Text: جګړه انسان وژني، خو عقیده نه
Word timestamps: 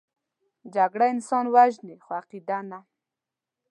جګړه 0.75 1.05
انسان 1.13 1.45
وژني، 1.55 1.95
خو 2.03 2.09
عقیده 2.19 2.57
نه 2.69 2.79